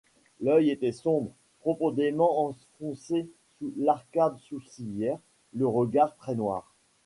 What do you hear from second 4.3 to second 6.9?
sourcilière, le regard très noir.